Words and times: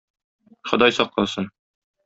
Ходай 0.69 0.91
сакласын! 0.97 1.45